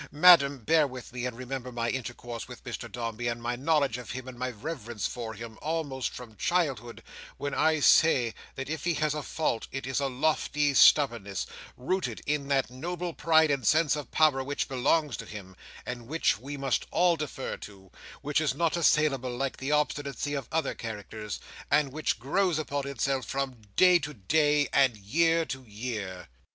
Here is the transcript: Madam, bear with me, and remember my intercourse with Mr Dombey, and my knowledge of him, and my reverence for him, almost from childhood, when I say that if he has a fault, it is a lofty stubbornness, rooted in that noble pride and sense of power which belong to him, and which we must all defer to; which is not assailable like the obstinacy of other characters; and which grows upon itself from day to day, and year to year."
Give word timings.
Madam, 0.11 0.57
bear 0.63 0.87
with 0.87 1.13
me, 1.13 1.27
and 1.27 1.37
remember 1.37 1.71
my 1.71 1.87
intercourse 1.91 2.47
with 2.47 2.63
Mr 2.63 2.91
Dombey, 2.91 3.27
and 3.27 3.39
my 3.39 3.55
knowledge 3.55 3.99
of 3.99 4.09
him, 4.09 4.27
and 4.27 4.35
my 4.35 4.49
reverence 4.49 5.05
for 5.05 5.35
him, 5.35 5.59
almost 5.61 6.09
from 6.09 6.35
childhood, 6.37 7.03
when 7.37 7.53
I 7.53 7.81
say 7.81 8.33
that 8.55 8.67
if 8.67 8.83
he 8.83 8.95
has 8.95 9.13
a 9.13 9.21
fault, 9.21 9.67
it 9.71 9.85
is 9.85 9.99
a 9.99 10.07
lofty 10.07 10.73
stubbornness, 10.73 11.45
rooted 11.77 12.23
in 12.25 12.47
that 12.47 12.71
noble 12.71 13.13
pride 13.13 13.51
and 13.51 13.63
sense 13.63 13.95
of 13.95 14.09
power 14.09 14.43
which 14.43 14.67
belong 14.67 15.11
to 15.11 15.23
him, 15.27 15.55
and 15.85 16.07
which 16.07 16.39
we 16.39 16.57
must 16.57 16.87
all 16.89 17.15
defer 17.15 17.55
to; 17.57 17.91
which 18.23 18.41
is 18.41 18.55
not 18.55 18.75
assailable 18.75 19.37
like 19.37 19.57
the 19.57 19.71
obstinacy 19.71 20.33
of 20.33 20.47
other 20.51 20.73
characters; 20.73 21.39
and 21.69 21.91
which 21.91 22.17
grows 22.17 22.57
upon 22.57 22.87
itself 22.87 23.23
from 23.27 23.61
day 23.75 23.99
to 23.99 24.15
day, 24.15 24.67
and 24.73 24.97
year 24.97 25.45
to 25.45 25.63
year." 25.63 26.27